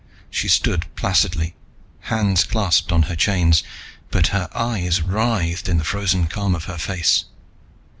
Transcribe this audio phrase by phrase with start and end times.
[0.31, 1.53] She stood placidly,
[2.09, 3.61] hands clasped on her chains,
[4.09, 7.25] but her eyes writhed in the frozen calm of her face.